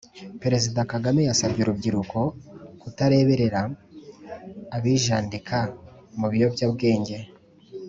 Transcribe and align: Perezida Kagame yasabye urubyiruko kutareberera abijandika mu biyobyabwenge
Perezida 0.43 0.87
Kagame 0.91 1.21
yasabye 1.29 1.59
urubyiruko 1.61 2.19
kutareberera 2.81 3.61
abijandika 4.75 5.57
mu 6.19 6.27
biyobyabwenge 6.31 7.17